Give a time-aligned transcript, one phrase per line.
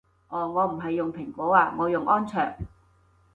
[0.29, 2.39] 哦我唔係用蘋果啊我用安卓